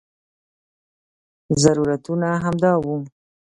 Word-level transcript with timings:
ضرورتونه 1.63 2.29
همدا 2.43 2.71
وو. 2.83 2.95